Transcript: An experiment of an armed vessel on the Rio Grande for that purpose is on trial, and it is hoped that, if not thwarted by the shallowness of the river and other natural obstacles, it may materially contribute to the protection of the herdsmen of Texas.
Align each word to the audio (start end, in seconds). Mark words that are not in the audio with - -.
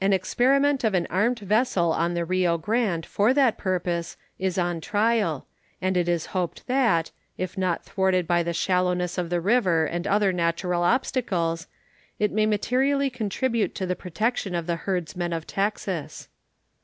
An 0.00 0.12
experiment 0.12 0.82
of 0.82 0.94
an 0.94 1.06
armed 1.10 1.38
vessel 1.38 1.92
on 1.92 2.14
the 2.14 2.24
Rio 2.24 2.58
Grande 2.58 3.06
for 3.06 3.32
that 3.32 3.56
purpose 3.56 4.16
is 4.36 4.58
on 4.58 4.80
trial, 4.80 5.46
and 5.80 5.96
it 5.96 6.08
is 6.08 6.26
hoped 6.34 6.66
that, 6.66 7.12
if 7.38 7.56
not 7.56 7.84
thwarted 7.84 8.26
by 8.26 8.42
the 8.42 8.52
shallowness 8.52 9.16
of 9.16 9.30
the 9.30 9.40
river 9.40 9.86
and 9.86 10.08
other 10.08 10.32
natural 10.32 10.82
obstacles, 10.82 11.68
it 12.18 12.32
may 12.32 12.46
materially 12.46 13.10
contribute 13.10 13.76
to 13.76 13.86
the 13.86 13.94
protection 13.94 14.56
of 14.56 14.66
the 14.66 14.74
herdsmen 14.74 15.32
of 15.32 15.46
Texas. 15.46 16.26